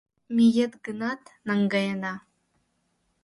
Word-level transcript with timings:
Миет 0.35 0.73
гынат, 0.85 1.21
наҥгаена 1.47 2.13